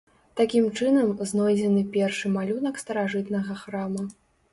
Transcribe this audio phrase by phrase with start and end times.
[0.39, 4.03] Такім чынам, знойдзены першы малюнак старажытнага храма.